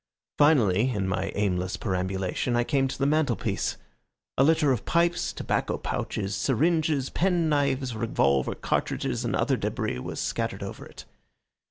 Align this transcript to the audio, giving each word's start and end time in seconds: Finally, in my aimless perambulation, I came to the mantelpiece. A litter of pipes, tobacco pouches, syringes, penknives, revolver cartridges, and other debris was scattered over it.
Finally, 0.39 0.89
in 0.89 1.07
my 1.07 1.31
aimless 1.35 1.77
perambulation, 1.77 2.55
I 2.55 2.63
came 2.63 2.87
to 2.87 2.97
the 2.97 3.05
mantelpiece. 3.05 3.77
A 4.35 4.43
litter 4.43 4.71
of 4.71 4.83
pipes, 4.83 5.31
tobacco 5.31 5.77
pouches, 5.77 6.33
syringes, 6.35 7.11
penknives, 7.11 7.95
revolver 7.95 8.55
cartridges, 8.55 9.23
and 9.23 9.35
other 9.35 9.57
debris 9.57 9.99
was 9.99 10.19
scattered 10.19 10.63
over 10.63 10.87
it. 10.87 11.05